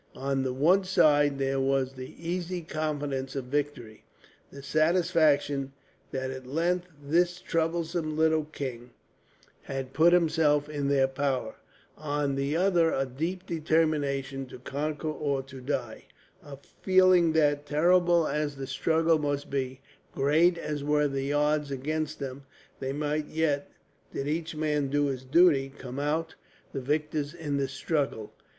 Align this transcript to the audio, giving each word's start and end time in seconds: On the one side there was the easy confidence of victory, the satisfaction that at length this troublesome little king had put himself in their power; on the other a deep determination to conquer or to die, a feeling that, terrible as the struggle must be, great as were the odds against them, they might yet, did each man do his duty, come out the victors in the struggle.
On 0.17 0.41
the 0.41 0.51
one 0.51 0.83
side 0.83 1.37
there 1.37 1.59
was 1.59 1.93
the 1.93 2.15
easy 2.17 2.61
confidence 2.63 3.35
of 3.35 3.45
victory, 3.45 4.03
the 4.49 4.63
satisfaction 4.63 5.73
that 6.09 6.31
at 6.31 6.47
length 6.47 6.87
this 7.03 7.39
troublesome 7.39 8.17
little 8.17 8.45
king 8.45 8.89
had 9.61 9.93
put 9.93 10.11
himself 10.11 10.67
in 10.67 10.87
their 10.87 11.07
power; 11.07 11.53
on 11.95 12.33
the 12.33 12.55
other 12.57 12.91
a 12.91 13.05
deep 13.05 13.45
determination 13.45 14.47
to 14.47 14.57
conquer 14.57 15.07
or 15.07 15.43
to 15.43 15.61
die, 15.61 16.05
a 16.41 16.57
feeling 16.81 17.33
that, 17.33 17.67
terrible 17.67 18.27
as 18.27 18.55
the 18.55 18.65
struggle 18.65 19.19
must 19.19 19.51
be, 19.51 19.81
great 20.13 20.57
as 20.57 20.83
were 20.83 21.07
the 21.07 21.31
odds 21.31 21.69
against 21.69 22.17
them, 22.17 22.43
they 22.79 22.91
might 22.91 23.27
yet, 23.27 23.69
did 24.11 24.27
each 24.27 24.55
man 24.55 24.87
do 24.87 25.05
his 25.05 25.23
duty, 25.23 25.69
come 25.77 25.99
out 25.99 26.33
the 26.73 26.81
victors 26.81 27.35
in 27.35 27.57
the 27.57 27.67
struggle. 27.67 28.33